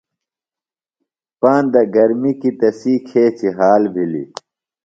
[1.39, 4.29] پاندہ گرمی کیۡ تسی کھیچیۡ حال بِھلیۡ۔